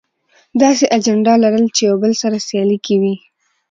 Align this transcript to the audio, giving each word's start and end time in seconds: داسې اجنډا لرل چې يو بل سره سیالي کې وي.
داسې 0.61 0.85
اجنډا 0.97 1.33
لرل 1.43 1.65
چې 1.75 1.81
يو 1.89 1.95
بل 2.03 2.11
سره 2.21 2.37
سیالي 2.47 2.77
کې 2.85 2.95
وي. 3.01 3.15